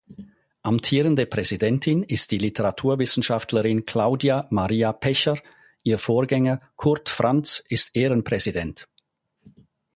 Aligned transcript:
Amtierende 0.63 1.27
Präsidentin 1.27 2.01
ist 2.01 2.31
die 2.31 2.39
Literaturwissenschaftlerin 2.39 3.85
Claudia 3.85 4.47
Maria 4.49 4.93
Pecher, 4.93 5.37
ihr 5.83 5.99
Vorgänger 5.99 6.59
Kurt 6.75 7.07
Franz 7.07 7.63
ist 7.69 7.95
Ehrenpräsident. 7.95 8.87